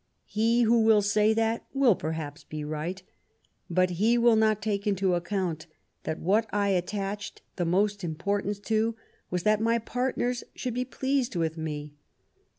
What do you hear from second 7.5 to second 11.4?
the most importance to was that my partners should be pleased